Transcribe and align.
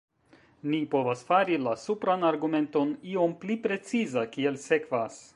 Ni 0.69 0.77
povas 0.93 1.19
fari 1.27 1.59
la 1.65 1.73
supran 1.81 2.25
argumenton 2.29 2.93
iom 3.11 3.35
pli 3.43 3.57
preciza 3.67 4.25
kiel 4.37 4.57
sekvas. 4.65 5.21